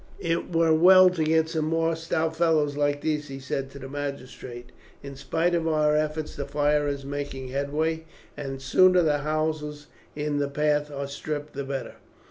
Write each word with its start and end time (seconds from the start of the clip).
"It 0.19 0.51
were 0.51 0.73
well 0.73 1.11
to 1.11 1.23
get 1.23 1.49
some 1.49 1.65
more 1.65 1.95
stout 1.95 2.35
fellows 2.35 2.75
like 2.75 3.01
these," 3.01 3.27
he 3.27 3.37
said 3.37 3.69
to 3.69 3.77
the 3.77 3.87
magistrate. 3.87 4.71
"In 5.03 5.15
spite 5.15 5.53
of 5.53 5.67
our 5.67 5.95
efforts 5.95 6.35
the 6.35 6.45
fire 6.45 6.87
is 6.87 7.05
making 7.05 7.49
headway, 7.49 8.05
and 8.35 8.55
the 8.57 8.61
sooner 8.61 9.03
the 9.03 9.19
houses 9.19 9.85
in 10.15 10.41
its 10.41 10.53
path 10.53 10.89
are 10.89 11.05
stripped 11.07 11.53
the 11.53 11.63
better." 11.65 11.97